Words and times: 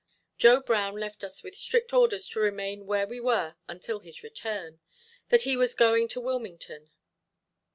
Joe 0.39 0.61
Brown 0.61 0.95
left 0.95 1.23
us 1.23 1.43
with 1.43 1.55
strict 1.55 1.93
orders 1.93 2.27
to 2.29 2.39
remain 2.39 2.87
where 2.87 3.05
we 3.05 3.19
were 3.19 3.55
until 3.67 3.99
his 3.99 4.23
return, 4.23 4.79
that 5.29 5.43
he 5.43 5.55
was 5.55 5.75
going 5.75 6.07
to 6.07 6.19
Wilmington. 6.19 6.89